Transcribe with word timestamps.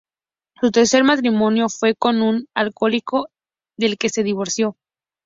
Su 0.59 0.71
tercer 0.71 1.03
matrimonio 1.03 1.69
fue 1.69 1.93
con 1.93 2.23
un 2.23 2.47
alcohólico 2.55 3.29
del 3.77 3.99
que 3.99 4.09
se 4.09 4.23
divorció. 4.23 4.75